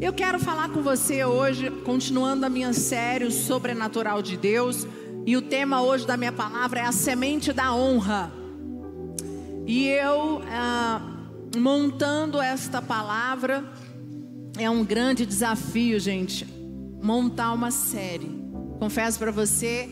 [0.00, 4.86] Eu quero falar com você hoje, continuando a minha série o Sobrenatural de Deus,
[5.26, 8.32] e o tema hoje da minha palavra é a semente da honra.
[9.66, 10.98] E eu, ah,
[11.58, 13.62] montando esta palavra,
[14.58, 16.46] é um grande desafio, gente,
[17.02, 18.30] montar uma série.
[18.80, 19.90] Confesso para você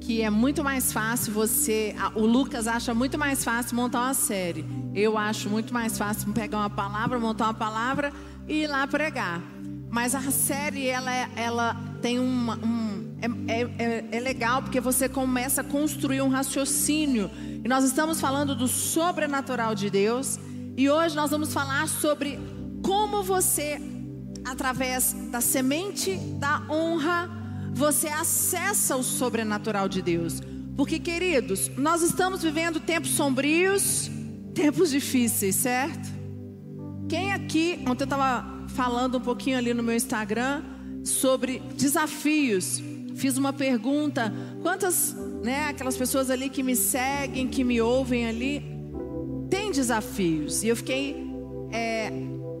[0.00, 1.94] que é muito mais fácil você.
[2.14, 4.64] O Lucas acha muito mais fácil montar uma série.
[4.94, 8.12] Eu acho muito mais fácil pegar uma palavra, montar uma palavra
[8.46, 9.42] e ir lá pregar.
[9.90, 13.12] Mas a série, ela, é, ela tem uma, um.
[13.46, 17.30] É, é, é legal porque você começa a construir um raciocínio.
[17.64, 20.38] E nós estamos falando do sobrenatural de Deus.
[20.76, 22.38] E hoje nós vamos falar sobre
[22.82, 23.80] como você,
[24.44, 27.30] através da semente da honra,
[27.74, 30.40] você acessa o sobrenatural de Deus.
[30.76, 34.10] Porque, queridos, nós estamos vivendo tempos sombrios,
[34.54, 36.21] tempos difíceis, certo?
[37.12, 40.62] Quem aqui, ontem eu estava falando um pouquinho ali no meu Instagram
[41.04, 42.82] sobre desafios.
[43.16, 44.32] Fiz uma pergunta:
[44.62, 48.64] quantas, né, aquelas pessoas ali que me seguem, que me ouvem ali,
[49.50, 50.62] têm desafios?
[50.64, 51.22] E eu fiquei
[51.70, 52.10] é,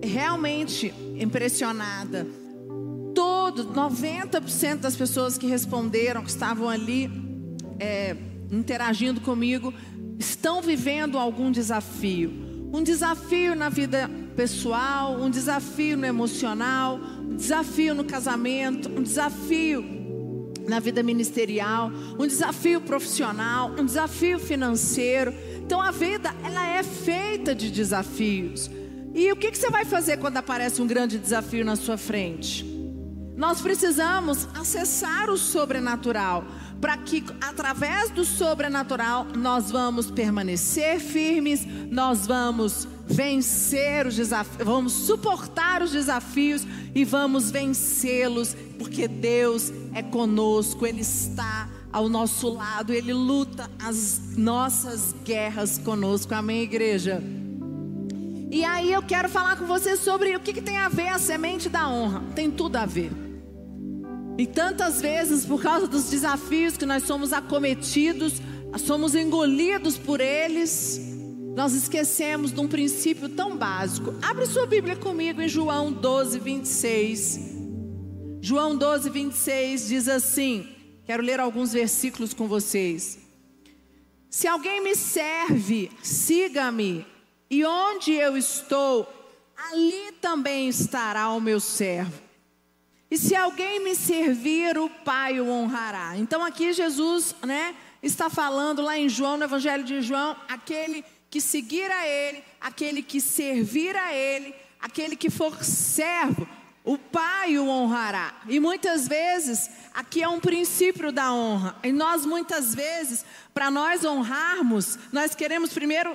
[0.04, 2.26] realmente impressionada.
[3.14, 7.10] Todo, 90% das pessoas que responderam, que estavam ali
[7.80, 8.14] é,
[8.50, 9.72] interagindo comigo,
[10.18, 12.30] estão vivendo algum desafio.
[12.70, 19.84] Um desafio na vida pessoal, um desafio no emocional, um desafio no casamento, um desafio
[20.68, 25.34] na vida ministerial, um desafio profissional, um desafio financeiro.
[25.64, 28.70] Então a vida ela é feita de desafios.
[29.14, 32.64] E o que, que você vai fazer quando aparece um grande desafio na sua frente?
[33.36, 36.44] Nós precisamos acessar o sobrenatural
[36.80, 44.92] para que através do sobrenatural nós vamos permanecer firmes, nós vamos vencer os desafios, vamos
[44.92, 52.92] suportar os desafios e vamos vencê-los, porque Deus é conosco, Ele está ao nosso lado,
[52.92, 56.34] Ele luta as nossas guerras conosco.
[56.34, 57.22] Amém, igreja?
[58.50, 61.18] E aí eu quero falar com você sobre o que, que tem a ver a
[61.18, 62.22] semente da honra.
[62.34, 63.10] Tem tudo a ver.
[64.36, 68.34] E tantas vezes, por causa dos desafios que nós somos acometidos,
[68.78, 71.11] somos engolidos por eles,
[71.54, 74.14] nós esquecemos de um princípio tão básico.
[74.22, 77.40] Abre sua Bíblia comigo em João 12, 26.
[78.40, 80.68] João 12, 26 diz assim:
[81.04, 83.18] quero ler alguns versículos com vocês.
[84.30, 87.06] Se alguém me serve, siga-me,
[87.50, 89.06] e onde eu estou,
[89.70, 92.22] ali também estará o meu servo.
[93.10, 96.16] E se alguém me servir, o Pai o honrará.
[96.16, 101.40] Então aqui Jesus, né, está falando lá em João, no Evangelho de João, aquele que
[101.40, 106.46] seguir a Ele, aquele que servir a Ele, aquele que for servo,
[106.84, 108.34] o Pai o honrará.
[108.46, 111.74] E muitas vezes, aqui é um princípio da honra.
[111.82, 116.14] E nós, muitas vezes, para nós honrarmos, nós queremos primeiro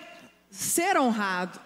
[0.51, 1.59] ser honrado.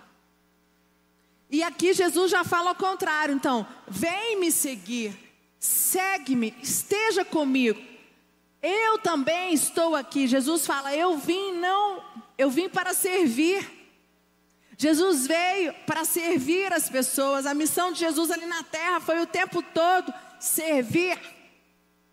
[1.49, 3.35] E aqui Jesus já fala ao contrário.
[3.35, 5.13] Então, vem me seguir,
[5.59, 7.81] segue-me, esteja comigo.
[8.61, 10.25] Eu também estou aqui.
[10.25, 12.01] Jesus fala: Eu vim não,
[12.41, 13.69] eu vim para servir.
[14.75, 17.45] Jesus veio para servir as pessoas.
[17.45, 21.19] A missão de Jesus ali na terra foi o tempo todo servir.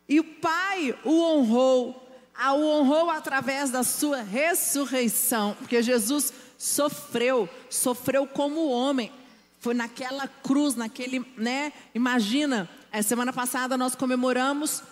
[0.07, 2.07] E o Pai o honrou,
[2.39, 9.11] o honrou através da sua ressurreição, porque Jesus sofreu, sofreu como homem,
[9.61, 11.73] foi naquela cruz, naquele, né?
[11.95, 14.83] Imagina, a semana passada nós comemoramos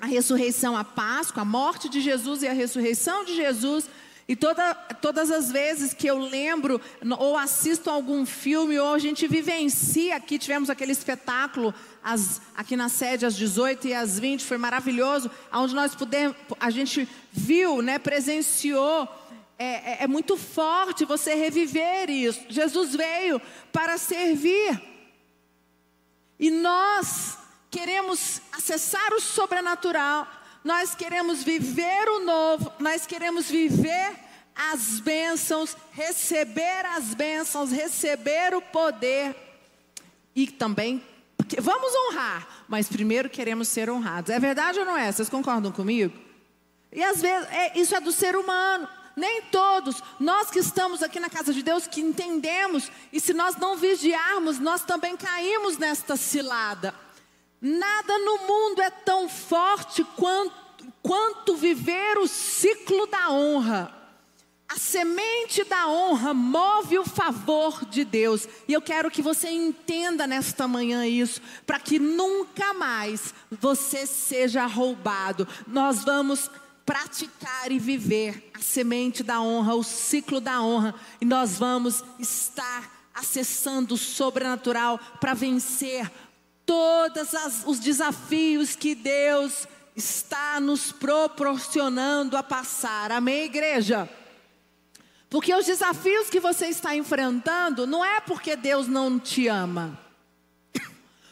[0.00, 3.88] a ressurreição, a Páscoa, a morte de Jesus e a ressurreição de Jesus.
[4.30, 6.80] E toda, todas as vezes que eu lembro,
[7.18, 12.88] ou assisto algum filme, ou a gente vivencia aqui, tivemos aquele espetáculo as, aqui na
[12.88, 17.98] sede às 18 e às 20, foi maravilhoso, onde nós pudemos, a gente viu, né,
[17.98, 19.08] presenciou
[19.58, 22.40] é, é, é muito forte você reviver isso.
[22.48, 23.42] Jesus veio
[23.72, 24.80] para servir.
[26.38, 27.36] E nós
[27.68, 30.24] queremos acessar o sobrenatural,
[30.64, 34.12] nós queremos viver o novo, nós queremos viver
[34.54, 39.34] as bênçãos, receber as bênçãos, receber o poder
[40.34, 41.02] e também
[41.58, 44.30] vamos honrar, mas primeiro queremos ser honrados.
[44.30, 45.10] É verdade ou não é?
[45.10, 46.16] Vocês concordam comigo?
[46.92, 48.88] E às vezes é, isso é do ser humano.
[49.16, 53.56] Nem todos, nós que estamos aqui na casa de Deus, que entendemos, e se nós
[53.56, 56.94] não vigiarmos, nós também caímos nesta cilada.
[57.60, 60.54] Nada no mundo é tão forte quanto,
[61.02, 64.00] quanto viver o ciclo da honra.
[64.66, 68.46] A semente da honra move o favor de Deus.
[68.68, 74.64] E eu quero que você entenda nesta manhã isso, para que nunca mais você seja
[74.66, 75.46] roubado.
[75.66, 76.48] Nós vamos
[76.86, 83.08] praticar e viver a semente da honra, o ciclo da honra, e nós vamos estar
[83.12, 86.10] acessando o sobrenatural para vencer
[86.70, 87.32] todos
[87.66, 93.10] os desafios que Deus está nos proporcionando a passar.
[93.10, 94.08] Amém, igreja?
[95.28, 99.98] Porque os desafios que você está enfrentando não é porque Deus não te ama.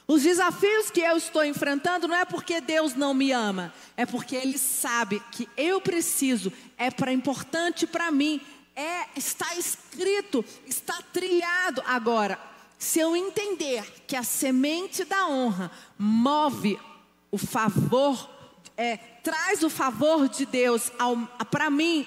[0.09, 4.35] Os desafios que eu estou enfrentando não é porque Deus não me ama, é porque
[4.35, 8.41] Ele sabe que eu preciso, é para importante para mim,
[8.75, 12.58] é está escrito, está trilhado agora.
[12.79, 16.79] Se eu entender que a semente da honra move
[17.31, 18.31] o favor,
[18.77, 20.91] é, traz o favor de Deus
[21.51, 22.07] para mim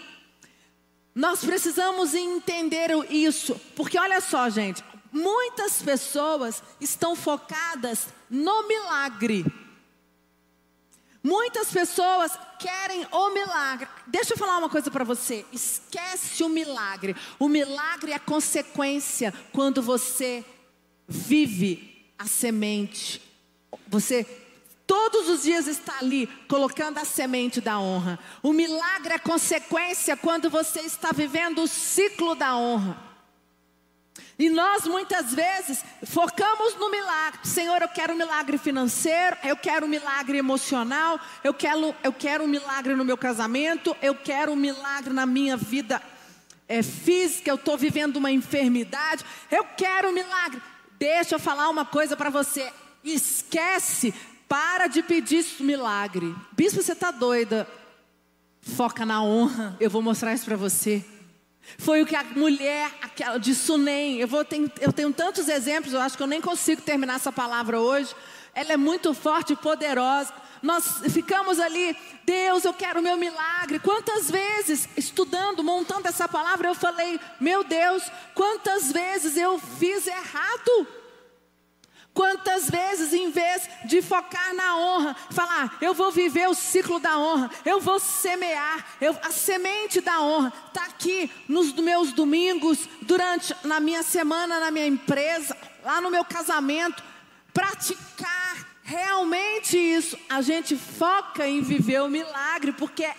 [1.13, 9.45] nós precisamos entender isso, porque olha só, gente, muitas pessoas estão focadas no milagre.
[11.21, 13.87] Muitas pessoas querem o milagre.
[14.07, 15.45] Deixa eu falar uma coisa para você.
[15.51, 17.15] Esquece o milagre.
[17.37, 20.43] O milagre é consequência quando você
[21.07, 23.21] vive a semente.
[23.87, 24.25] Você
[24.85, 28.19] todos os dias está ali colocando a semente da honra.
[28.43, 33.11] O milagre é consequência quando você está vivendo o ciclo da honra.
[34.37, 37.39] E nós muitas vezes focamos no milagre.
[37.43, 42.43] Senhor, eu quero um milagre financeiro, eu quero um milagre emocional, eu quero, eu quero
[42.43, 46.01] um milagre no meu casamento, eu quero um milagre na minha vida
[46.67, 50.61] é, física, eu estou vivendo uma enfermidade, eu quero um milagre.
[51.01, 52.71] Deixa eu falar uma coisa para você.
[53.03, 54.13] Esquece
[54.47, 56.35] para de pedir milagre.
[56.51, 57.67] Bispo, você está doida?
[58.61, 59.75] Foca na honra.
[59.79, 61.03] Eu vou mostrar isso para você.
[61.79, 64.19] Foi o que a mulher aquela de Sunem.
[64.19, 64.45] Eu, vou,
[64.79, 68.13] eu tenho tantos exemplos, eu acho que eu nem consigo terminar essa palavra hoje.
[68.53, 70.31] Ela é muito forte e poderosa.
[70.61, 73.79] Nós ficamos ali, Deus, eu quero o meu milagre.
[73.79, 78.03] Quantas vezes, estudando, montando essa palavra, eu falei, meu Deus,
[78.35, 80.87] quantas vezes eu fiz errado.
[82.13, 87.17] Quantas vezes, em vez de focar na honra, falar, eu vou viver o ciclo da
[87.17, 93.55] honra, eu vou semear, eu, a semente da honra está aqui nos meus domingos, durante
[93.63, 95.55] na minha semana, na minha empresa,
[95.85, 97.01] lá no meu casamento,
[97.53, 98.50] praticar
[98.83, 100.17] realmente isso.
[100.29, 103.15] A gente foca em viver o milagre, porque é,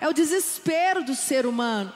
[0.00, 1.92] é o desespero do ser humano.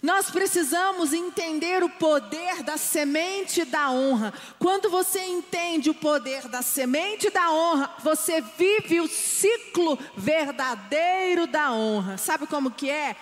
[0.00, 4.32] Nós precisamos entender o poder da semente da honra.
[4.58, 11.72] Quando você entende o poder da semente da honra, você vive o ciclo verdadeiro da
[11.72, 12.16] honra.
[12.16, 13.16] Sabe como que é?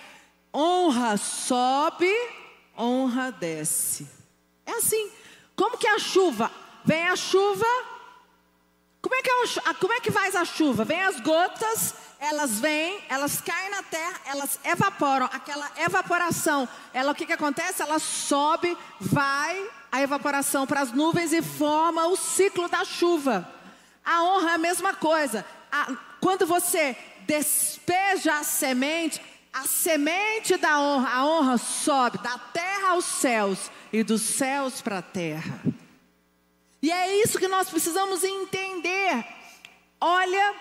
[0.55, 2.13] Honra sobe,
[2.77, 4.07] honra desce.
[4.67, 5.11] É assim.
[5.55, 6.51] Como que é a chuva?
[6.85, 7.67] Vem a chuva.
[9.07, 10.85] Como é que, é, como é que faz a chuva?
[10.85, 15.27] Vem as gotas elas vêm, elas caem na terra, elas evaporam.
[15.27, 17.83] Aquela evaporação, ela o que, que acontece?
[17.83, 23.49] Ela sobe, vai a evaporação para as nuvens e forma o ciclo da chuva.
[24.05, 25.45] A honra é a mesma coisa.
[25.71, 29.21] A, quando você despeja a semente,
[29.53, 34.99] a semente da honra, a honra sobe da terra aos céus e dos céus para
[34.99, 35.61] a terra.
[36.83, 39.25] E é isso que nós precisamos entender.
[40.01, 40.55] Olha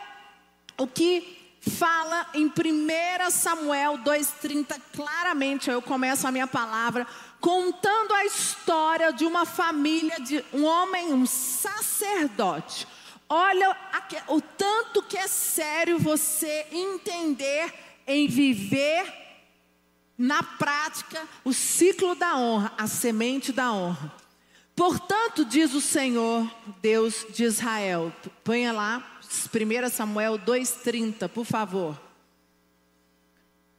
[0.78, 7.08] o que fala em 1 Samuel 2,30 claramente, eu começo a minha palavra,
[7.40, 12.88] contando a história de uma família, de um homem, um sacerdote.
[13.28, 13.76] Olha
[14.28, 17.74] o tanto que é sério você entender
[18.06, 19.12] em viver
[20.18, 24.25] na prática o ciclo da honra, a semente da honra.
[24.76, 26.50] Portanto, diz o Senhor,
[26.82, 28.12] Deus de Israel,
[28.44, 32.00] ponha lá 1 Samuel 2,30, por favor.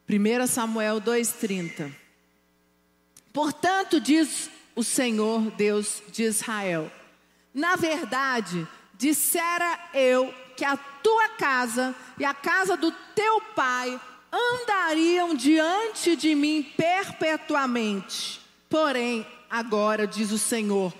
[0.08, 1.92] 1 Samuel 2,30.
[3.32, 6.90] Portanto, diz o Senhor Deus de Israel:
[7.52, 14.00] Na verdade, dissera eu que a tua casa e a casa do teu pai
[14.32, 18.40] andariam diante de mim perpetuamente.
[18.70, 20.92] Porém, agora diz o Senhor: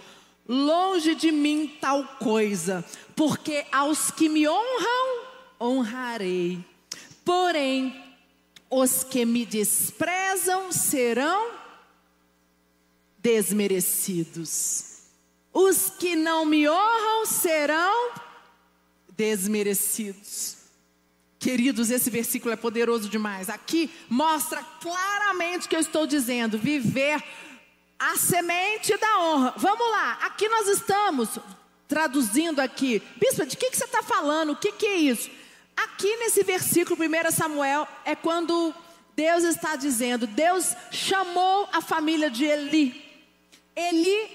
[0.48, 2.84] longe de mim tal coisa,
[3.14, 5.26] porque aos que me honram,
[5.60, 6.64] honrarei.
[7.24, 7.94] Porém,
[8.70, 11.50] os que me desprezam serão
[13.18, 14.84] desmerecidos.
[15.52, 18.12] Os que não me honram serão
[19.16, 20.56] desmerecidos.
[21.38, 23.48] Queridos, esse versículo é poderoso demais.
[23.48, 27.22] Aqui mostra claramente o que eu estou dizendo: viver
[27.98, 29.54] a semente da honra.
[29.56, 31.38] Vamos lá, aqui nós estamos
[31.88, 33.02] traduzindo aqui.
[33.16, 34.52] Bispo, de que, que você está falando?
[34.52, 35.30] O que, que é isso?
[35.76, 38.74] Aqui nesse versículo, 1 Samuel, é quando
[39.14, 43.04] Deus está dizendo: Deus chamou a família de Eli.
[43.74, 44.30] Eli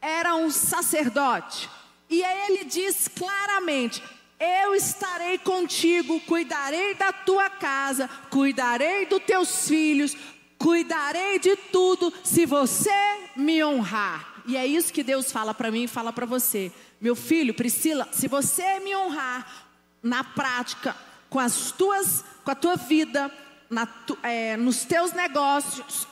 [0.00, 1.70] era um sacerdote.
[2.08, 4.02] E aí ele diz claramente:
[4.38, 10.16] Eu estarei contigo, cuidarei da tua casa, cuidarei dos teus filhos,
[10.64, 12.90] cuidarei de tudo, se você
[13.36, 14.42] me honrar.
[14.46, 16.72] E é isso que Deus fala para mim e fala para você.
[16.98, 19.66] Meu filho, Priscila, se você me honrar,
[20.02, 20.96] na prática,
[21.28, 23.30] com as tuas, com a tua vida,
[23.68, 23.86] na,
[24.22, 26.08] é, nos teus negócios,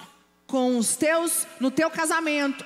[0.47, 2.63] com os teus, no teu casamento,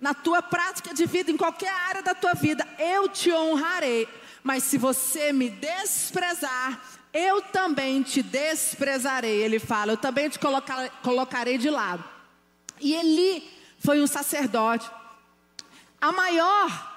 [0.00, 4.06] na tua prática de vida, em qualquer área da tua vida, eu te honrarei.
[4.44, 6.80] Mas se você me desprezar,
[7.14, 9.42] eu também te desprezarei.
[9.42, 12.04] Ele fala, eu também te colocar, colocarei de lado.
[12.78, 13.42] E Eli
[13.78, 14.88] foi um sacerdote.
[15.98, 16.92] A maior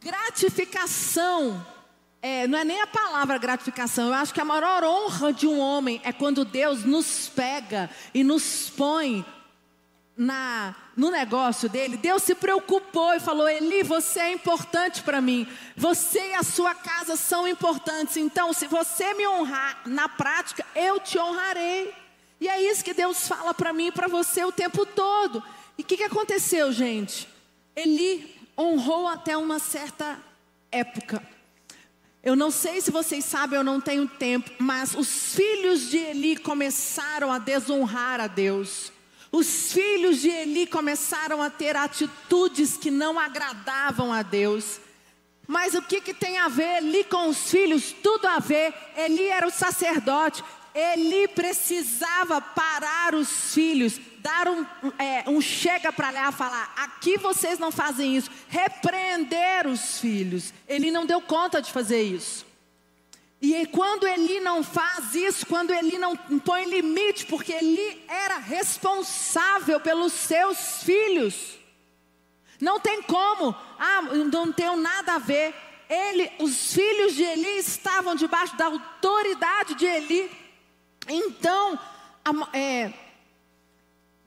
[0.00, 1.64] gratificação
[2.20, 5.60] é, não é nem a palavra gratificação, eu acho que a maior honra de um
[5.60, 9.24] homem é quando Deus nos pega e nos põe
[10.18, 11.96] na, no negócio dele.
[11.96, 15.46] Deus se preocupou e falou: Eli, você é importante para mim,
[15.76, 20.98] você e a sua casa são importantes, então se você me honrar na prática, eu
[20.98, 21.94] te honrarei.
[22.40, 25.42] E é isso que Deus fala para mim e para você o tempo todo.
[25.76, 27.28] E o que, que aconteceu, gente?
[27.74, 30.18] Eli honrou até uma certa
[30.70, 31.22] época.
[32.22, 36.36] Eu não sei se vocês sabem, eu não tenho tempo, mas os filhos de Eli
[36.36, 38.92] começaram a desonrar a Deus.
[39.30, 44.80] Os filhos de Eli começaram a ter atitudes que não agradavam a Deus.
[45.46, 47.92] Mas o que, que tem a ver Eli com os filhos?
[48.02, 48.74] Tudo a ver.
[48.96, 50.42] Eli era o sacerdote.
[50.74, 54.66] Eli precisava parar os filhos dar um,
[54.98, 60.52] é, um chega para lá falar: aqui vocês não fazem isso, repreender os filhos.
[60.68, 62.46] Ele não deu conta de fazer isso.
[63.40, 69.78] E quando ele não faz isso, quando ele não põe limite, porque ele era responsável
[69.80, 71.56] pelos seus filhos.
[72.60, 75.54] Não tem como, ah, não tem nada a ver.
[75.88, 80.30] Ele, os filhos de Eli estavam debaixo da autoridade de Eli.
[81.08, 81.78] Então,
[82.52, 82.92] é,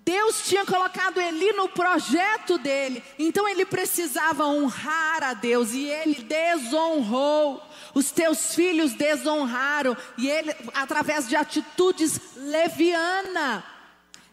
[0.04, 6.16] Deus tinha colocado Eli no projeto dele, então ele precisava honrar a Deus e ele
[6.24, 7.62] desonrou.
[7.94, 13.64] Os teus filhos desonraram e ele através de atitudes leviana.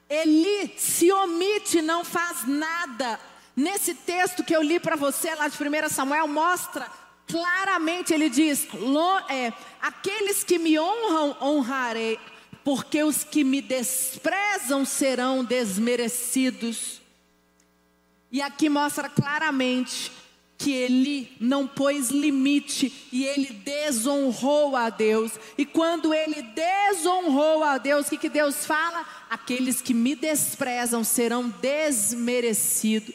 [0.08, 3.20] Eli se omite, não faz nada.
[3.54, 6.86] Nesse texto que eu li para você lá de 1 Samuel mostra
[7.26, 8.66] claramente ele diz:
[9.28, 12.18] é, aqueles que me honram honrarei
[12.68, 17.00] porque os que me desprezam serão desmerecidos.
[18.30, 20.12] E aqui mostra claramente
[20.58, 25.32] que ele não pôs limite e ele desonrou a Deus.
[25.56, 29.02] E quando ele desonrou a Deus, o que, que Deus fala?
[29.30, 33.14] Aqueles que me desprezam serão desmerecidos.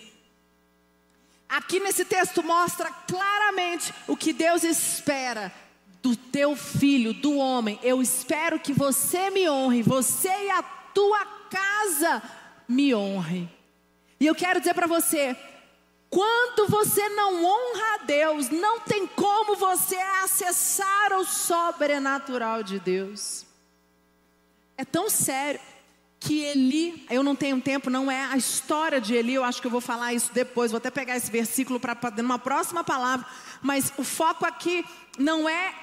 [1.48, 5.54] Aqui nesse texto mostra claramente o que Deus espera
[6.04, 7.80] do teu filho, do homem.
[7.82, 12.22] Eu espero que você me honre, você e a tua casa
[12.68, 13.50] me honrem.
[14.20, 15.36] E eu quero dizer para você,
[16.10, 23.46] quando você não honra a Deus, não tem como você acessar o sobrenatural de Deus.
[24.78, 25.62] É tão sério
[26.20, 29.68] que Eli, eu não tenho tempo, não é a história de Eli, eu acho que
[29.68, 33.26] eu vou falar isso depois, vou até pegar esse versículo para numa próxima palavra,
[33.62, 34.86] mas o foco aqui
[35.18, 35.74] não é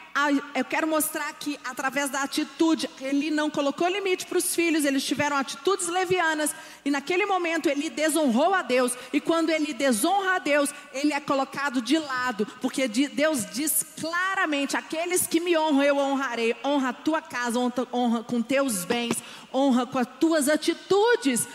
[0.54, 5.04] eu quero mostrar que através da atitude, ele não colocou limite para os filhos, eles
[5.04, 10.38] tiveram atitudes levianas, e naquele momento ele desonrou a Deus, e quando ele desonra a
[10.38, 15.96] Deus, ele é colocado de lado, porque Deus diz claramente: aqueles que me honram, eu
[15.96, 19.22] honrarei, honra a tua casa, honra, honra com teus bens,
[19.54, 21.46] honra com as tuas atitudes.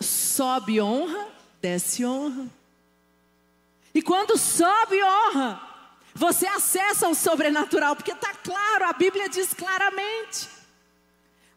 [0.00, 1.28] Sobe honra,
[1.62, 2.46] desce honra.
[3.94, 5.73] E quando sobe honra,
[6.14, 10.48] você acessa o sobrenatural, porque está claro, a Bíblia diz claramente.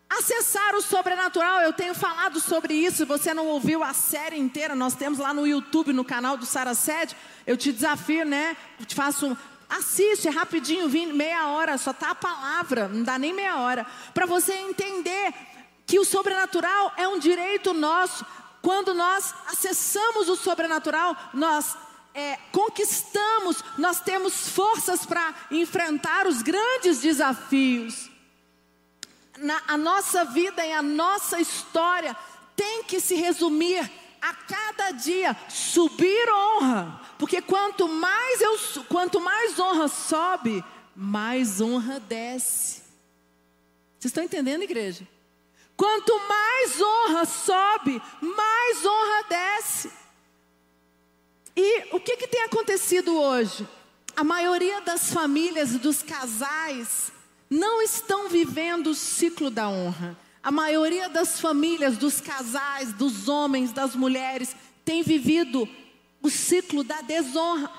[0.09, 2.97] Acessar o sobrenatural, eu tenho falado sobre isso.
[2.97, 6.45] Se você não ouviu a série inteira, nós temos lá no YouTube, no canal do
[6.45, 7.15] Sara Sede.
[7.45, 8.57] Eu te desafio, né?
[8.85, 9.37] Te faço.
[9.69, 13.85] Assiste é rapidinho, meia hora, só tá a palavra, não dá nem meia hora.
[14.13, 15.33] Para você entender
[15.85, 18.25] que o sobrenatural é um direito nosso.
[18.61, 21.75] Quando nós acessamos o sobrenatural, nós
[22.17, 28.09] é, conquistamos, nós temos forças para enfrentar os grandes desafios.
[29.37, 32.17] Na, a nossa vida e a nossa história
[32.55, 33.87] tem que se resumir
[34.19, 38.57] a cada dia subir honra, porque quanto mais eu,
[38.89, 42.81] quanto mais honra sobe, mais honra desce.
[43.99, 45.07] Vocês estão entendendo, igreja?
[45.75, 50.06] Quanto mais honra sobe, mais honra desce.
[51.59, 53.67] E o que, que tem acontecido hoje?
[54.15, 57.11] A maioria das famílias, dos casais,
[57.49, 60.15] não estão vivendo o ciclo da honra.
[60.43, 65.67] A maioria das famílias, dos casais, dos homens, das mulheres, tem vivido
[66.21, 67.71] o ciclo da desonra.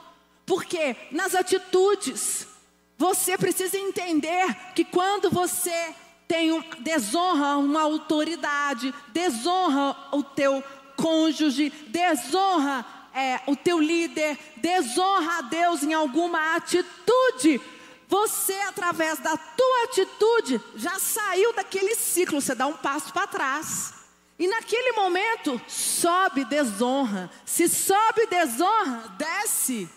[0.44, 2.48] Porque nas atitudes,
[2.96, 5.94] você precisa entender que quando você
[6.26, 10.64] tem um, desonra uma autoridade, desonra o teu
[10.96, 17.60] cônjuge, desonra é, o teu líder, desonra a Deus em alguma atitude,
[18.06, 23.92] você, através da tua atitude, já saiu daquele ciclo, você dá um passo para trás.
[24.38, 27.28] E naquele momento, sobe desonra.
[27.44, 29.90] Se sobe desonra, desce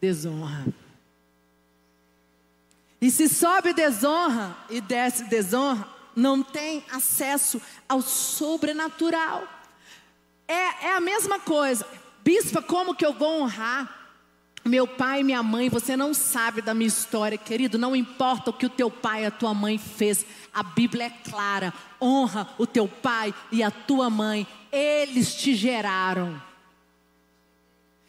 [0.00, 0.66] desonra.
[3.00, 9.46] E se sobe desonra e desce desonra, não tem acesso ao sobrenatural.
[10.48, 11.86] É, é a mesma coisa.
[12.26, 14.10] Bispa, como que eu vou honrar
[14.64, 15.68] meu pai e minha mãe?
[15.68, 17.78] Você não sabe da minha história, querido.
[17.78, 20.26] Não importa o que o teu pai e a tua mãe fez.
[20.52, 21.72] A Bíblia é clara.
[22.02, 24.44] Honra o teu pai e a tua mãe.
[24.72, 26.42] Eles te geraram.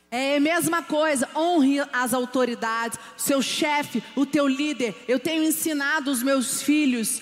[0.10, 4.96] É a mesma coisa, honre as autoridades, seu chefe, o teu líder.
[5.08, 7.22] Eu tenho ensinado os meus filhos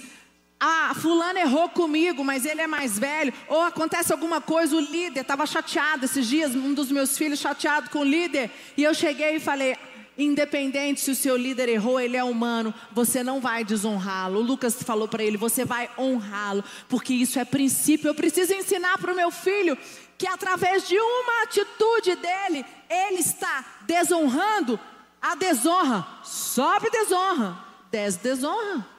[0.67, 3.31] ah, fulano errou comigo, mas ele é mais velho.
[3.48, 7.91] Ou acontece alguma coisa, o líder estava chateado esses dias, um dos meus filhos chateado
[7.91, 8.50] com o líder.
[8.75, 9.77] E eu cheguei e falei:
[10.17, 14.39] independente se o seu líder errou, ele é humano, você não vai desonrá-lo.
[14.39, 18.07] O Lucas falou para ele: você vai honrá-lo, porque isso é princípio.
[18.07, 19.77] Eu preciso ensinar para o meu filho
[20.17, 24.79] que através de uma atitude dele, ele está desonrando
[25.22, 26.07] a desonra.
[26.24, 27.55] Sobe desonra,
[27.91, 28.95] desce desonra.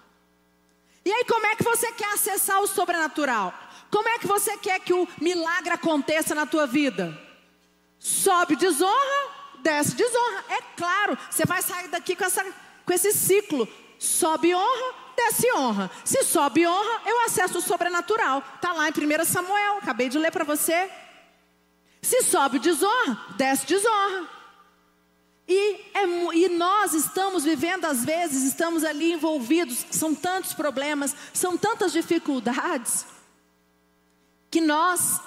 [1.06, 3.54] E aí, como é que você quer acessar o sobrenatural?
[3.92, 7.16] Como é que você quer que o milagre aconteça na tua vida?
[7.96, 9.30] Sobe desonra,
[9.62, 10.44] desce desonra.
[10.48, 12.44] É claro, você vai sair daqui com, essa,
[12.84, 13.68] com esse ciclo.
[14.00, 15.88] Sobe honra, desce honra.
[16.04, 18.42] Se sobe honra, eu acesso o sobrenatural.
[18.56, 20.90] Está lá em 1 Samuel, acabei de ler para você.
[22.02, 24.35] Se sobe desonra, desce desonra.
[25.48, 26.04] E, é,
[26.34, 33.06] e, nós estamos vivendo, às vezes, estamos ali envolvidos, são tantos problemas, são tantas dificuldades,
[34.50, 35.20] que nós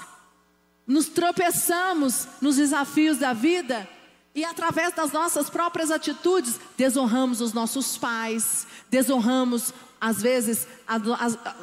[0.86, 3.88] nos tropeçamos nos desafios da vida
[4.36, 11.56] e, através das nossas próprias atitudes, desonramos os nossos pais, desonramos, às vezes, a, a,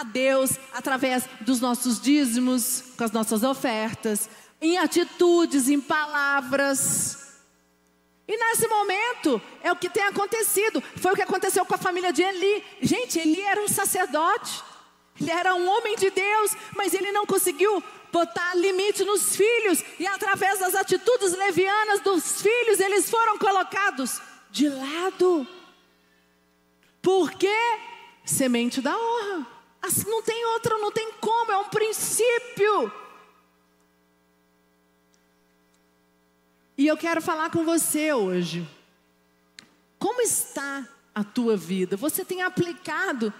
[0.00, 4.28] a Deus através dos nossos dízimos, com as nossas ofertas,
[4.60, 7.29] em atitudes, em palavras.
[8.30, 10.80] E nesse momento é o que tem acontecido.
[11.02, 12.64] Foi o que aconteceu com a família de Eli.
[12.80, 14.62] Gente, Eli era um sacerdote.
[15.20, 19.82] Ele era um homem de Deus, mas ele não conseguiu botar limite nos filhos.
[19.98, 25.44] E através das atitudes levianas dos filhos, eles foram colocados de lado.
[27.02, 27.58] Por quê?
[28.24, 29.44] Semente da honra.
[29.82, 32.92] Assim não tem outra, não tem como, é um princípio.
[36.80, 38.66] E eu quero falar com você hoje.
[39.98, 41.94] Como está a tua vida?
[41.94, 43.30] Você tem aplicado?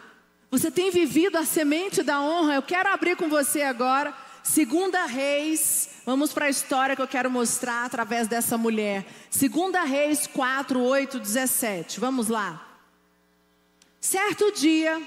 [0.50, 2.56] Você tem vivido a semente da honra?
[2.56, 6.02] Eu quero abrir com você agora, Segunda Reis.
[6.04, 9.06] Vamos para a história que eu quero mostrar através dessa mulher.
[9.30, 11.98] Segunda Reis 4, 8, 17.
[11.98, 12.78] Vamos lá.
[14.02, 15.00] Certo dia,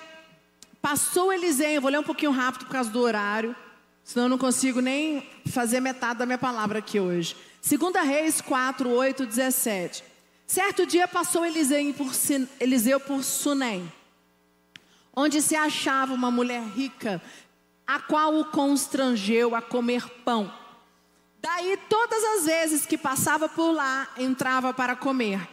[0.81, 3.55] passou Eliseu, vou ler um pouquinho rápido por causa do horário,
[4.03, 7.35] senão eu não consigo nem fazer metade da minha palavra aqui hoje.
[7.63, 10.03] Segunda Reis 4, 8, 17.
[10.45, 12.11] Certo dia passou Eliseu por,
[12.59, 13.89] Eliseu Sunem,
[15.15, 17.21] onde se achava uma mulher rica,
[17.87, 20.53] a qual o constrangeu a comer pão.
[21.41, 25.47] Daí, todas as vezes que passava por lá, entrava para comer.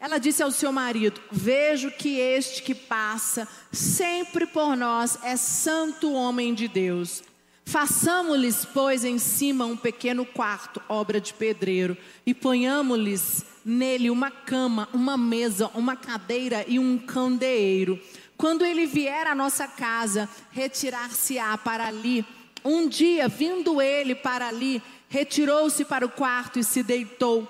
[0.00, 6.14] Ela disse ao seu marido: Vejo que este que passa sempre por nós é santo
[6.14, 7.22] homem de Deus.
[7.64, 11.96] Façamos-lhes, pois, em cima um pequeno quarto, obra de pedreiro,
[12.26, 17.98] e ponhamos-lhes nele uma cama, uma mesa, uma cadeira e um candeeiro.
[18.36, 22.24] Quando ele vier à nossa casa, retirar-se-á para ali.
[22.64, 27.48] Um dia, vindo ele para ali, retirou-se para o quarto e se deitou.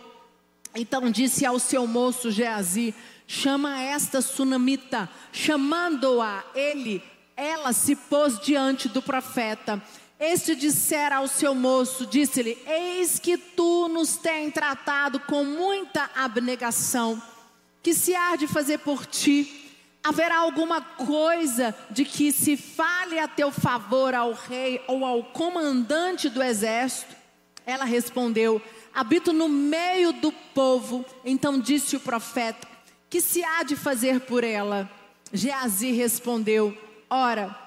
[0.74, 2.94] Então disse ao seu moço Geazi:
[3.27, 5.09] Chama esta sunamita.
[5.33, 7.03] Chamando-a ele,
[7.37, 9.83] ela se pôs diante do profeta.
[10.26, 17.22] Este dissera ao seu moço, disse-lhe: Eis que tu nos tens tratado com muita abnegação.
[17.82, 19.70] Que se há de fazer por ti?
[20.02, 26.30] Haverá alguma coisa de que se fale a teu favor ao rei ou ao comandante
[26.30, 27.14] do exército?
[27.66, 28.62] Ela respondeu:
[28.94, 31.04] Habito no meio do povo.
[31.22, 32.66] Então disse o profeta:
[33.10, 34.90] Que se há de fazer por ela?
[35.30, 36.74] Geazi respondeu:
[37.10, 37.63] Ora,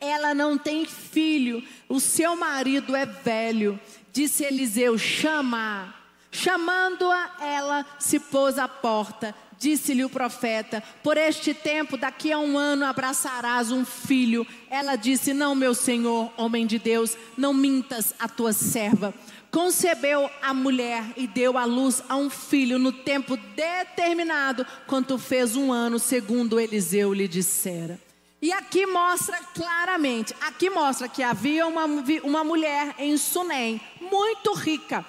[0.00, 3.78] ela não tem filho, o seu marido é velho.
[4.12, 5.94] Disse Eliseu: Chama.
[6.30, 9.34] Chamando-a, ela se pôs à porta.
[9.58, 14.46] Disse-lhe o profeta: Por este tempo, daqui a um ano, abraçarás um filho.
[14.68, 19.14] Ela disse: Não, meu senhor, homem de Deus, não mintas a tua serva.
[19.50, 25.54] Concebeu a mulher e deu à luz a um filho no tempo determinado, quando fez
[25.54, 28.03] um ano, segundo Eliseu lhe dissera.
[28.44, 31.86] E aqui mostra claramente, aqui mostra que havia uma,
[32.22, 35.02] uma mulher em Sunem, muito rica.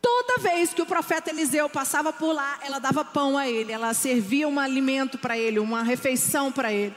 [0.00, 3.94] Toda vez que o profeta Eliseu passava por lá, ela dava pão a ele, ela
[3.94, 6.92] servia um alimento para ele, uma refeição para ele.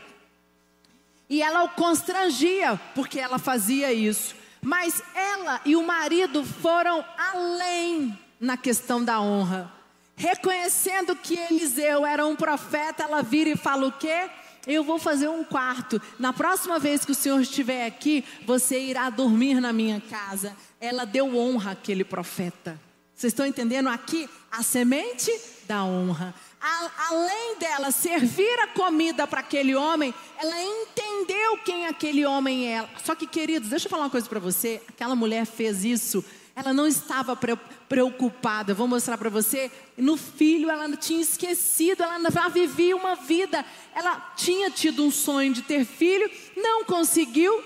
[1.30, 4.36] E ela o constrangia, porque ela fazia isso.
[4.63, 9.71] Mas ela e o marido foram além na questão da honra.
[10.15, 14.32] Reconhecendo que Eliseu era um profeta, ela vira e fala o quê?
[14.67, 16.01] Eu vou fazer um quarto.
[16.19, 20.56] Na próxima vez que o Senhor estiver aqui, você irá dormir na minha casa.
[20.80, 22.80] Ela deu honra àquele profeta.
[23.13, 24.30] Vocês estão entendendo aqui?
[24.51, 25.32] A semente
[25.67, 26.34] da honra.
[26.60, 32.88] A, além dela servir a comida para aquele homem, ela entendeu quem aquele homem é.
[33.04, 34.82] Só que, queridos, deixa eu falar uma coisa para você.
[34.89, 36.25] Aquela mulher fez isso
[36.56, 37.38] ela não estava
[37.89, 38.74] preocupada.
[38.74, 39.70] Vou mostrar para você.
[39.98, 43.65] No filho, ela tinha esquecido, ela já vivia uma vida.
[43.94, 47.62] Ela tinha tido um sonho de ter filho, não conseguiu.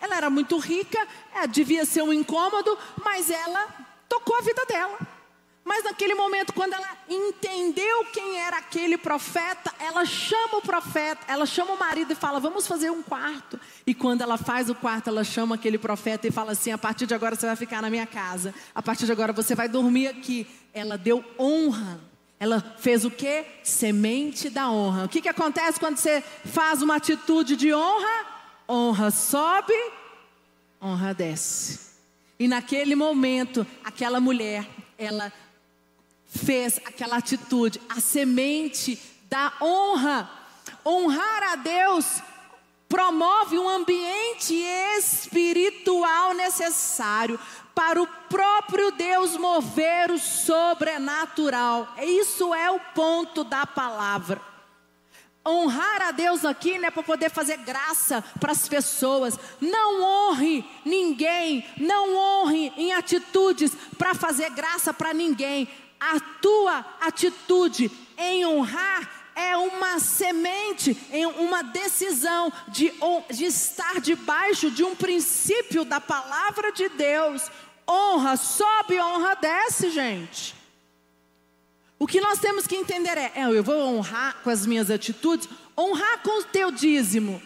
[0.00, 0.98] Ela era muito rica,
[1.34, 3.68] é, devia ser um incômodo, mas ela
[4.08, 5.19] tocou a vida dela.
[5.64, 11.44] Mas naquele momento, quando ela entendeu quem era aquele profeta, ela chama o profeta, ela
[11.44, 13.60] chama o marido e fala: Vamos fazer um quarto.
[13.86, 17.06] E quando ela faz o quarto, ela chama aquele profeta e fala assim: A partir
[17.06, 18.54] de agora você vai ficar na minha casa.
[18.74, 20.46] A partir de agora você vai dormir aqui.
[20.72, 22.00] Ela deu honra.
[22.38, 23.44] Ela fez o que?
[23.62, 25.04] Semente da honra.
[25.04, 28.26] O que, que acontece quando você faz uma atitude de honra?
[28.66, 29.74] Honra sobe,
[30.80, 31.90] honra desce.
[32.38, 35.30] E naquele momento, aquela mulher, ela
[36.30, 40.30] fez aquela atitude, a semente da honra.
[40.86, 42.22] Honrar a Deus
[42.88, 44.54] promove um ambiente
[44.98, 47.38] espiritual necessário
[47.74, 51.94] para o próprio Deus mover o sobrenatural.
[52.00, 54.40] Isso é o ponto da palavra.
[55.46, 59.38] Honrar a Deus aqui não é para poder fazer graça para as pessoas.
[59.60, 65.68] Não honre ninguém, não honre em atitudes para fazer graça para ninguém
[66.00, 72.92] a tua atitude em honrar é uma semente, em uma decisão de,
[73.30, 77.50] de estar debaixo de um princípio da palavra de Deus.
[77.88, 80.54] Honra sobe, honra desce, gente.
[81.98, 85.48] O que nós temos que entender é, é, eu vou honrar com as minhas atitudes,
[85.76, 87.42] honrar com o teu dízimo.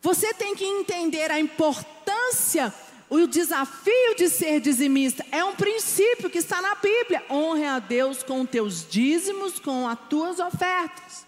[0.00, 2.72] Você tem que entender a importância
[3.20, 7.22] o desafio de ser dizimista é um princípio que está na Bíblia.
[7.28, 11.26] Honre a Deus com teus dízimos, com as tuas ofertas.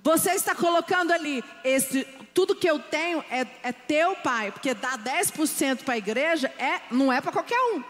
[0.00, 4.96] Você está colocando ali, esse, tudo que eu tenho é, é teu, pai, porque dar
[4.98, 7.82] 10% para a igreja é, não é para qualquer um.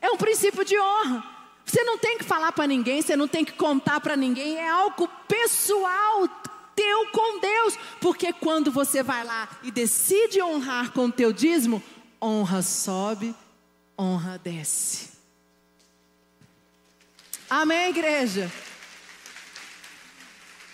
[0.00, 1.22] É um princípio de honra.
[1.64, 4.68] Você não tem que falar para ninguém, você não tem que contar para ninguém, é
[4.68, 6.28] algo pessoal
[6.74, 11.82] teu com Deus, porque quando você vai lá e decide honrar com o teu dízimo,
[12.22, 13.34] honra sobe,
[13.98, 15.10] honra desce.
[17.50, 18.50] Amém, igreja?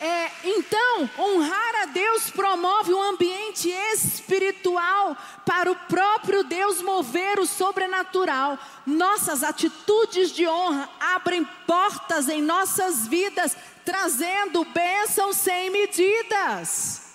[0.00, 7.46] É, então, honrar a Deus promove um ambiente espiritual para o próprio Deus mover o
[7.46, 8.56] sobrenatural.
[8.86, 17.07] Nossas atitudes de honra abrem portas em nossas vidas, trazendo bênçãos sem medidas.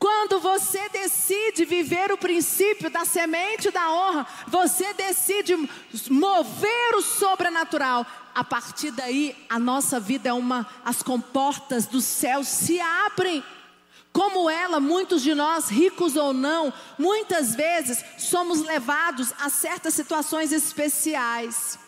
[0.00, 5.54] Quando você decide viver o princípio da semente da honra, você decide
[6.08, 8.06] mover o sobrenatural.
[8.34, 13.44] A partir daí, a nossa vida é uma, as comportas do céu se abrem.
[14.10, 20.50] Como ela, muitos de nós, ricos ou não, muitas vezes somos levados a certas situações
[20.50, 21.78] especiais.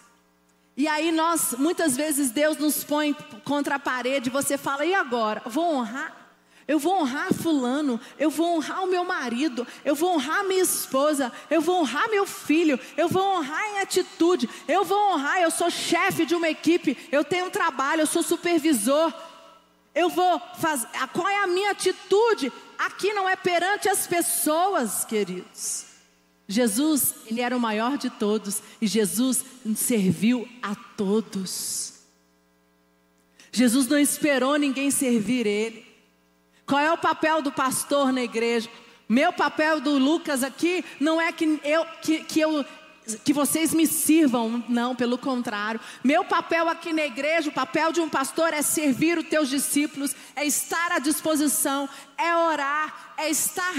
[0.76, 5.40] E aí nós, muitas vezes Deus nos põe contra a parede, você fala: "E agora?
[5.46, 6.21] Vou honrar?
[6.66, 11.32] Eu vou honrar fulano, eu vou honrar o meu marido, eu vou honrar minha esposa,
[11.50, 15.70] eu vou honrar meu filho, eu vou honrar em atitude, eu vou honrar, eu sou
[15.70, 19.12] chefe de uma equipe, eu tenho um trabalho, eu sou supervisor.
[19.94, 22.50] Eu vou fazer, qual é a minha atitude?
[22.78, 25.84] Aqui não é perante as pessoas, queridos.
[26.48, 29.44] Jesus, ele era o maior de todos e Jesus
[29.76, 31.92] serviu a todos.
[33.50, 35.91] Jesus não esperou ninguém servir ele.
[36.72, 38.66] Qual é o papel do pastor na igreja?
[39.06, 42.64] Meu papel do Lucas aqui não é que eu, que, que eu
[43.24, 45.80] que vocês me sirvam, não, pelo contrário.
[46.04, 50.14] Meu papel aqui na igreja, o papel de um pastor é servir os teus discípulos,
[50.36, 53.74] é estar à disposição, é orar, é estar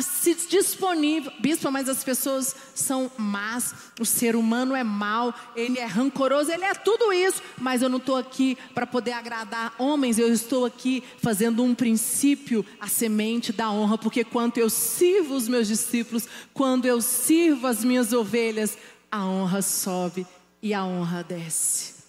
[0.50, 1.32] disponível.
[1.40, 6.66] Bispo, mas as pessoas são más, o ser humano é mau, ele é rancoroso, ele
[6.66, 11.04] é tudo isso, mas eu não estou aqui para poder agradar homens, eu estou aqui
[11.22, 16.86] fazendo um princípio, a semente da honra, porque quando eu sirvo os meus discípulos, quando
[16.86, 18.78] eu sirvo as minhas ovelhas,
[19.14, 20.26] a honra sobe
[20.60, 22.04] e a honra desce.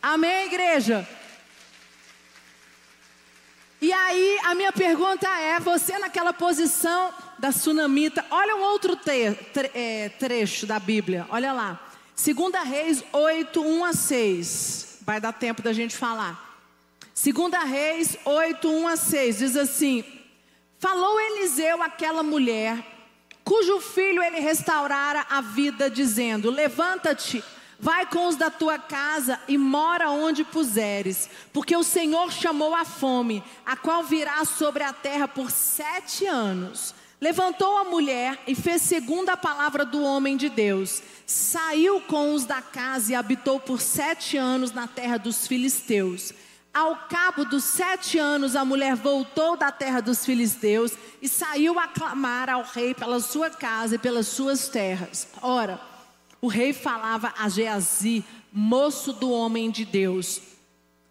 [0.00, 1.04] Amém, igreja?
[3.80, 9.32] E aí, a minha pergunta é: você naquela posição da sunamita, olha um outro te,
[9.52, 11.80] tre, é, trecho da Bíblia, olha lá.
[12.14, 14.98] 2 Reis 8, 1 a 6.
[15.00, 16.62] Vai dar tempo da gente falar.
[17.20, 20.04] 2 Reis 8, 1 a 6 diz assim:
[20.78, 22.97] Falou Eliseu àquela mulher
[23.48, 27.42] cujo filho ele restaurara a vida, dizendo: Levanta-te,
[27.80, 32.84] vai com os da tua casa e mora onde puseres, porque o Senhor chamou a
[32.84, 36.94] fome, a qual virá sobre a terra por sete anos.
[37.18, 41.02] Levantou a mulher e fez segundo a palavra do homem de Deus.
[41.26, 46.34] Saiu com os da casa e habitou por sete anos na terra dos filisteus.
[46.72, 51.88] Ao cabo dos sete anos, a mulher voltou da terra dos filisteus e saiu a
[51.88, 55.28] clamar ao rei pela sua casa e pelas suas terras.
[55.42, 55.80] Ora,
[56.40, 60.40] o rei falava a Geazi, moço do homem de Deus,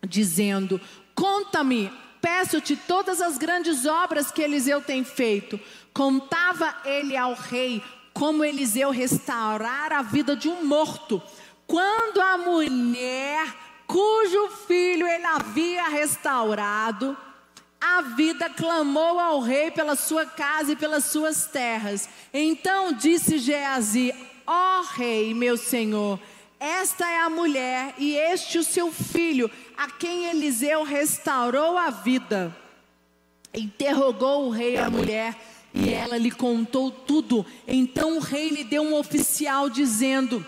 [0.07, 0.79] dizendo:
[1.13, 1.91] Conta-me,
[2.21, 5.59] peço-te todas as grandes obras que Eliseu tem feito.
[5.93, 11.21] Contava ele ao rei como Eliseu restaurar a vida de um morto.
[11.67, 17.17] Quando a mulher cujo filho ele havia restaurado,
[17.79, 22.09] a vida clamou ao rei pela sua casa e pelas suas terras.
[22.33, 24.13] Então disse Geazi:
[24.45, 26.19] Ó oh, rei, meu senhor,
[26.59, 32.55] esta é a mulher e este o seu filho, a quem Eliseu restaurou a vida.
[33.53, 35.35] Interrogou o rei a mulher
[35.73, 37.45] e ela lhe contou tudo.
[37.67, 40.45] Então o rei lhe deu um oficial dizendo: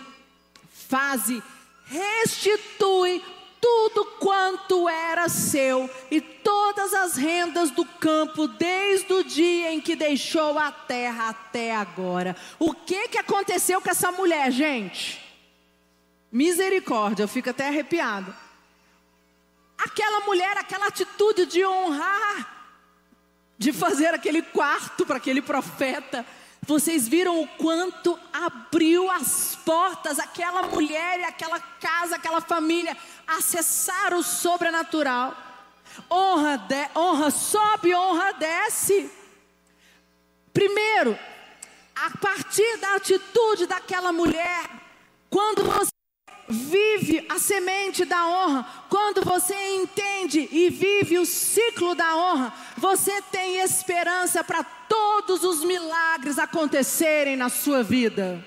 [0.88, 1.42] Faze
[1.90, 3.22] restitui
[3.60, 9.94] tudo quanto era seu e todas as rendas do campo desde o dia em que
[9.94, 12.34] deixou a terra até agora.
[12.58, 15.20] O que que aconteceu com essa mulher, gente?
[16.32, 18.34] Misericórdia, eu fico até arrepiado.
[19.76, 22.60] Aquela mulher, aquela atitude de honrar,
[23.58, 26.24] de fazer aquele quarto para aquele profeta,
[26.70, 34.22] vocês viram o quanto abriu as portas aquela mulher aquela casa, aquela família acessar o
[34.22, 35.36] sobrenatural.
[36.08, 39.10] Honra, de, honra sobe, honra desce.
[40.52, 41.18] Primeiro,
[41.96, 44.70] a partir da atitude daquela mulher,
[45.28, 45.89] quando você
[46.50, 53.22] vive a semente da honra, quando você entende e vive o ciclo da honra, você
[53.22, 58.44] tem esperança para todos os milagres acontecerem na sua vida.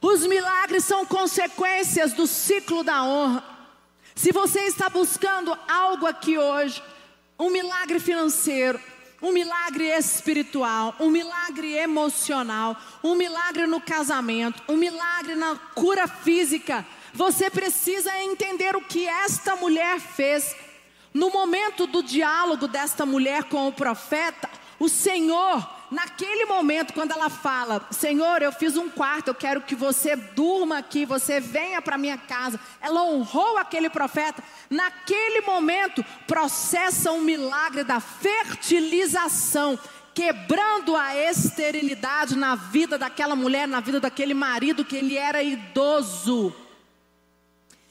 [0.00, 3.44] Os milagres são consequências do ciclo da honra.
[4.14, 6.82] Se você está buscando algo aqui hoje,
[7.38, 8.80] um milagre financeiro,
[9.20, 16.86] um milagre espiritual, um milagre emocional, um milagre no casamento, um milagre na cura física.
[17.12, 20.54] Você precisa entender o que esta mulher fez.
[21.12, 24.48] No momento do diálogo desta mulher com o profeta,
[24.78, 29.74] o Senhor, naquele momento, quando ela fala: Senhor, eu fiz um quarto, eu quero que
[29.74, 32.60] você durma aqui, você venha para minha casa.
[32.80, 34.42] Ela honrou aquele profeta.
[34.70, 39.78] Naquele momento, processa um milagre da fertilização
[40.14, 46.52] quebrando a esterilidade na vida daquela mulher, na vida daquele marido que ele era idoso.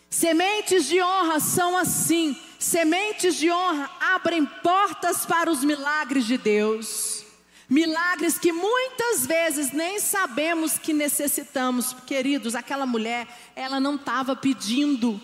[0.09, 7.25] Sementes de honra são assim, sementes de honra abrem portas para os milagres de Deus.
[7.69, 11.93] Milagres que muitas vezes nem sabemos que necessitamos.
[12.05, 15.21] Queridos, aquela mulher, ela não estava pedindo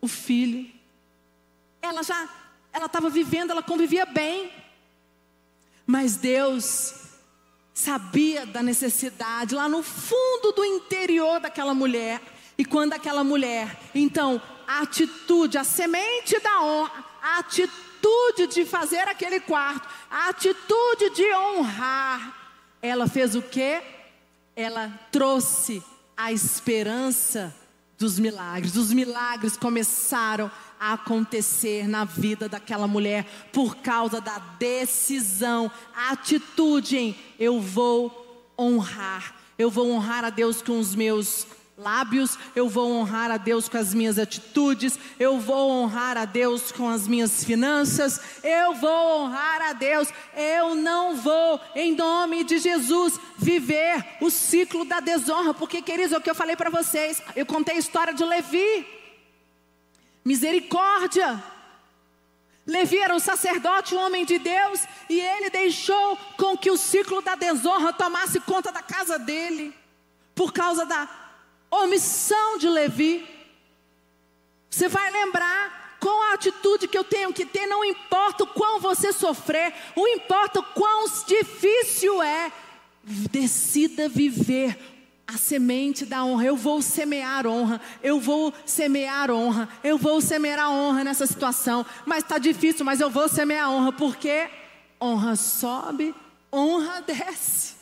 [0.00, 0.70] o filho.
[1.80, 2.28] Ela já,
[2.72, 4.52] ela estava vivendo, ela convivia bem.
[5.86, 6.94] Mas Deus
[7.72, 12.20] sabia da necessidade lá no fundo do interior daquela mulher.
[12.58, 14.40] E quando aquela mulher, então,
[14.70, 21.34] a atitude, a semente da honra, a atitude de fazer aquele quarto, a atitude de
[21.34, 22.36] honrar,
[22.80, 23.82] ela fez o quê?
[24.54, 25.82] Ela trouxe
[26.16, 27.52] a esperança
[27.98, 28.76] dos milagres.
[28.76, 36.96] Os milagres começaram a acontecer na vida daquela mulher por causa da decisão, a atitude
[36.96, 39.34] em eu vou honrar.
[39.58, 41.44] Eu vou honrar a Deus com os meus
[41.80, 46.70] lábios, eu vou honrar a Deus com as minhas atitudes, eu vou honrar a Deus
[46.70, 52.58] com as minhas finanças, eu vou honrar a Deus, eu não vou, em nome de
[52.58, 57.22] Jesus, viver o ciclo da desonra, porque, queridos, é o que eu falei para vocês,
[57.34, 58.86] eu contei a história de Levi,
[60.24, 61.42] misericórdia.
[62.66, 67.22] Levi era um sacerdote, um homem de Deus, e ele deixou com que o ciclo
[67.22, 69.74] da desonra tomasse conta da casa dele,
[70.34, 71.19] por causa da
[71.70, 73.28] omissão de Levi.
[74.68, 78.80] Você vai lembrar com a atitude que eu tenho que ter, não importa o quão
[78.80, 82.50] você sofrer, não importa o quão difícil é,
[83.02, 84.78] decida viver
[85.26, 86.46] a semente da honra.
[86.46, 91.84] Eu vou semear honra, eu vou semear honra, eu vou semear honra nessa situação.
[92.06, 94.48] Mas está difícil, mas eu vou semear honra, porque
[95.00, 96.14] honra sobe,
[96.52, 97.74] honra desce.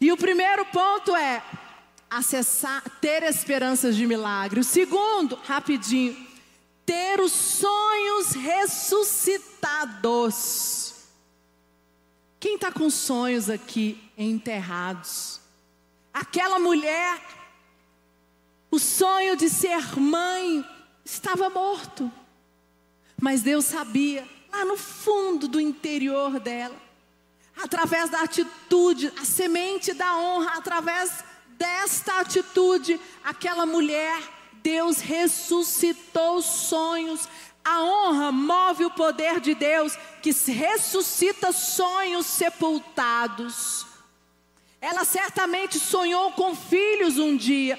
[0.00, 1.42] E o primeiro ponto é
[2.10, 4.60] acessar, ter esperanças de milagre.
[4.60, 6.14] O segundo, rapidinho,
[6.84, 10.94] ter os sonhos ressuscitados.
[12.40, 15.40] Quem está com sonhos aqui enterrados?
[16.14, 17.20] Aquela mulher,
[18.70, 20.64] o sonho de ser mãe
[21.04, 22.10] estava morto,
[23.20, 26.76] mas Deus sabia, lá no fundo do interior dela,
[27.62, 31.27] através da atitude, a semente da honra, através
[31.58, 34.22] desta atitude, aquela mulher,
[34.62, 37.28] Deus ressuscitou sonhos.
[37.64, 43.84] A honra move o poder de Deus que ressuscita sonhos sepultados.
[44.80, 47.78] Ela certamente sonhou com filhos um dia,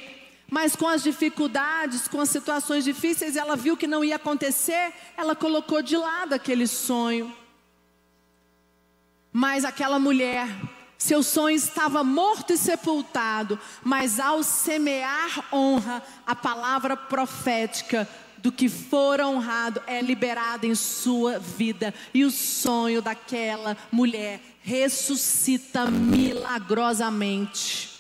[0.52, 5.36] mas com as dificuldades, com as situações difíceis, ela viu que não ia acontecer, ela
[5.36, 7.34] colocou de lado aquele sonho.
[9.32, 10.50] Mas aquela mulher
[11.00, 18.06] seu sonho estava morto e sepultado, mas ao semear honra, a palavra profética
[18.40, 21.94] do que for honrado é liberada em sua vida.
[22.14, 27.92] E o sonho daquela mulher ressuscita milagrosamente.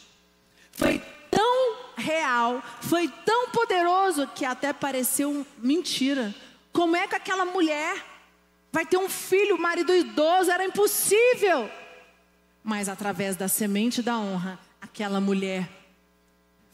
[0.73, 6.35] Foi tão real, foi tão poderoso que até pareceu mentira.
[6.73, 7.95] Como é que aquela mulher
[8.73, 10.51] vai ter um filho, marido idoso?
[10.51, 11.71] Era impossível.
[12.63, 15.69] Mas através da semente da honra, aquela mulher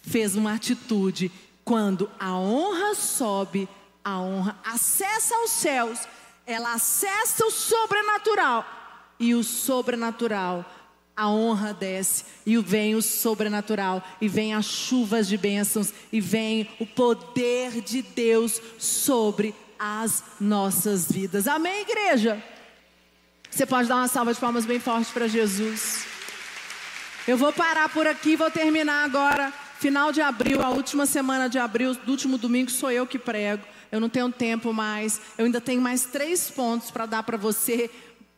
[0.02, 1.32] fez uma atitude.
[1.64, 3.68] Quando a honra sobe,
[4.04, 6.00] a honra acessa os céus,
[6.46, 8.66] ela acessa o sobrenatural.
[9.20, 10.66] E o sobrenatural,
[11.16, 16.70] a honra desce, e vem o sobrenatural, e vem as chuvas de bênçãos, e vem
[16.80, 21.48] o poder de Deus sobre as nossas vidas.
[21.48, 22.44] Amém, igreja?
[23.56, 26.06] Você pode dar uma salva de palmas bem forte para Jesus.
[27.26, 29.50] Eu vou parar por aqui, vou terminar agora.
[29.80, 33.64] Final de abril, a última semana de abril, do último domingo, sou eu que prego.
[33.90, 35.22] Eu não tenho tempo mais.
[35.38, 37.90] Eu ainda tenho mais três pontos para dar para você,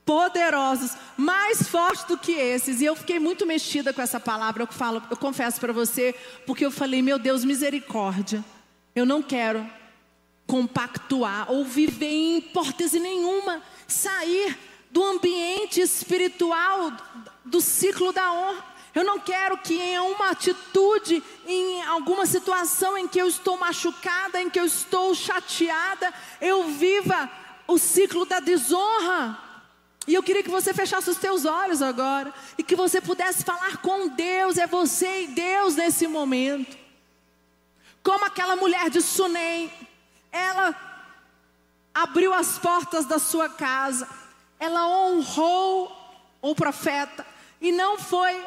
[0.05, 2.79] poderosos, mais fortes do que esses.
[2.79, 4.61] E eu fiquei muito mexida com essa palavra.
[4.61, 6.13] Eu falo, eu confesso para você,
[6.45, 8.45] porque eu falei, meu Deus, misericórdia.
[8.95, 9.67] Eu não quero
[10.45, 14.55] compactuar ou viver em hipótese nenhuma sair
[14.91, 16.91] do ambiente espiritual
[17.43, 18.77] do ciclo da honra.
[18.93, 24.41] Eu não quero que em uma atitude, em alguma situação em que eu estou machucada,
[24.41, 27.29] em que eu estou chateada, eu viva
[27.67, 29.37] o ciclo da desonra.
[30.07, 33.77] E eu queria que você fechasse os teus olhos agora e que você pudesse falar
[33.77, 36.77] com Deus, é você e Deus nesse momento.
[38.01, 39.71] Como aquela mulher de Sunem,
[40.31, 40.73] ela
[41.93, 44.07] abriu as portas da sua casa
[44.59, 45.91] ela honrou
[46.41, 47.25] o profeta
[47.61, 48.43] e não foi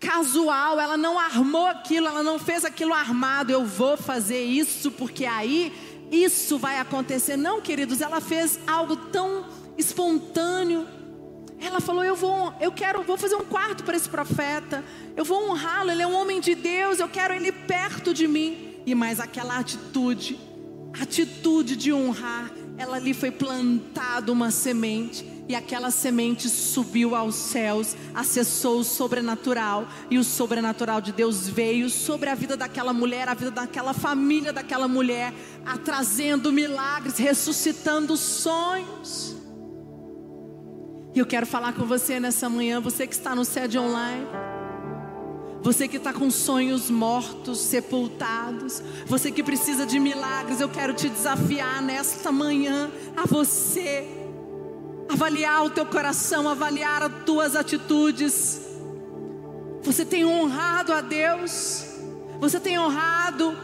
[0.00, 3.50] casual, ela não armou aquilo, ela não fez aquilo armado.
[3.50, 5.72] Eu vou fazer isso porque aí
[6.10, 7.36] isso vai acontecer.
[7.36, 9.46] Não, queridos, ela fez algo tão
[9.78, 10.86] espontâneo.
[11.58, 14.84] Ela falou: "Eu vou, eu quero, vou fazer um quarto para esse profeta.
[15.16, 18.74] Eu vou honrá-lo, ele é um homem de Deus, eu quero ele perto de mim".
[18.86, 20.38] E mais aquela atitude,
[21.00, 27.94] atitude de honrar, ela ali foi plantada uma semente e aquela semente subiu aos céus,
[28.14, 33.34] acessou o sobrenatural, e o sobrenatural de Deus veio sobre a vida daquela mulher, a
[33.34, 35.34] vida daquela família daquela mulher,
[35.84, 39.36] trazendo milagres, ressuscitando sonhos.
[41.14, 44.26] E eu quero falar com você nessa manhã, você que está no sede online.
[45.64, 51.08] Você que está com sonhos mortos, sepultados, você que precisa de milagres, eu quero te
[51.08, 54.06] desafiar nesta manhã a você
[55.08, 58.60] avaliar o teu coração, avaliar as tuas atitudes.
[59.82, 61.86] Você tem honrado a Deus,
[62.38, 63.56] você tem honrado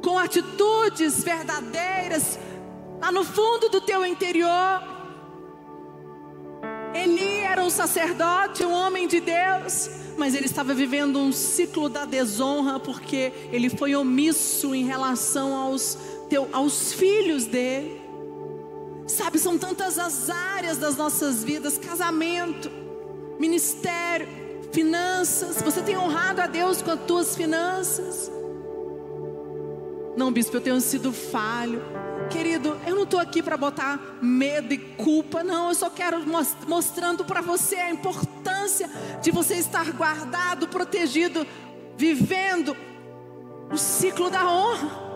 [0.00, 2.38] com atitudes verdadeiras,
[3.00, 4.95] lá no fundo do teu interior.
[7.02, 12.04] Eli era um sacerdote, um homem de Deus, mas ele estava vivendo um ciclo da
[12.04, 18.00] desonra porque ele foi omisso em relação aos, teu, aos filhos dele.
[19.06, 22.70] Sabe, são tantas as áreas das nossas vidas: casamento,
[23.38, 24.26] ministério,
[24.72, 25.62] finanças.
[25.62, 28.30] Você tem honrado a Deus com as tuas finanças?
[30.16, 31.82] Não, bispo, eu tenho sido falho.
[32.30, 35.68] Querido, eu não estou aqui para botar medo e culpa, não.
[35.68, 36.24] Eu só quero
[36.66, 38.90] mostrando para você a importância
[39.22, 41.46] de você estar guardado, protegido,
[41.96, 42.76] vivendo
[43.70, 45.06] o ciclo da honra.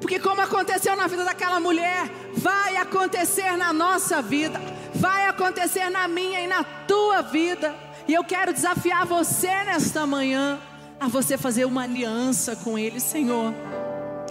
[0.00, 4.60] Porque como aconteceu na vida daquela mulher, vai acontecer na nossa vida,
[4.94, 7.74] vai acontecer na minha e na tua vida.
[8.06, 10.60] E eu quero desafiar você nesta manhã
[11.00, 13.52] a você fazer uma aliança com ele, Senhor.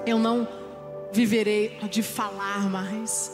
[0.05, 0.47] Eu não
[1.15, 3.31] viverei de falar mais.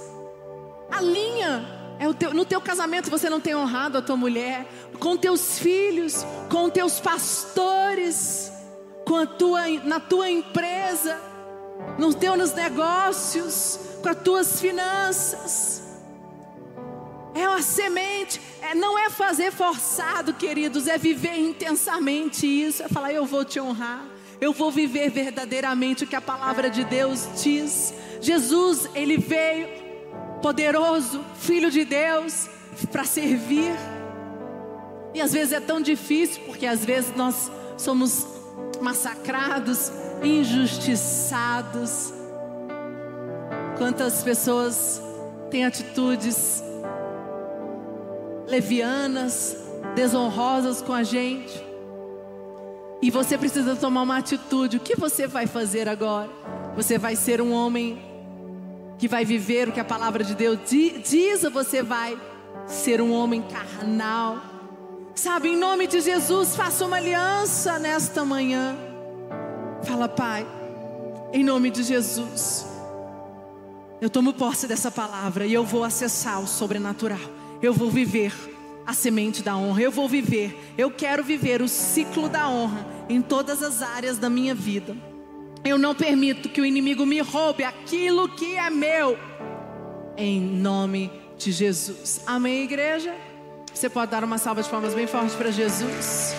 [0.90, 1.66] Alinha
[2.00, 4.66] é teu, no teu casamento você não tem honrado a tua mulher,
[5.00, 8.52] com teus filhos, com teus pastores,
[9.06, 11.32] com a tua, na tua empresa
[11.98, 15.82] nos teus negócios, com as tuas finanças.
[17.34, 23.14] É uma semente, é, não é fazer forçado, queridos, é viver intensamente isso, é falar,
[23.14, 24.06] eu vou te honrar,
[24.42, 27.94] eu vou viver verdadeiramente o que a palavra de Deus diz.
[28.20, 29.70] Jesus, ele veio
[30.42, 32.50] poderoso, filho de Deus,
[32.92, 33.76] para servir.
[35.14, 38.26] E às vezes é tão difícil, porque às vezes nós somos
[38.82, 39.92] massacrados,
[40.24, 42.12] injustiçados.
[43.78, 45.00] Quantas pessoas
[45.52, 46.64] têm atitudes
[48.48, 49.56] levianas,
[49.94, 51.71] desonrosas com a gente.
[53.02, 54.78] E você precisa tomar uma atitude.
[54.78, 56.30] O que você vai fazer agora?
[56.76, 58.02] Você vai ser um homem
[58.98, 62.16] que vai viver o que a palavra de Deus diz, ou você vai
[62.68, 64.38] ser um homem carnal?
[65.16, 68.78] Sabe, em nome de Jesus, faça uma aliança nesta manhã.
[69.84, 70.46] Fala, Pai,
[71.34, 72.68] em nome de Jesus,
[74.00, 77.20] eu tomo posse dessa palavra e eu vou acessar o sobrenatural.
[77.62, 78.34] Eu vou viver
[78.92, 79.82] a semente da honra.
[79.82, 84.30] Eu vou viver, eu quero viver o ciclo da honra em todas as áreas da
[84.30, 84.96] minha vida.
[85.64, 89.18] Eu não permito que o inimigo me roube aquilo que é meu.
[90.18, 92.22] Em nome de Jesus.
[92.26, 93.16] Amém, igreja?
[93.74, 96.36] Você pode dar uma salva de palmas bem forte para Jesus.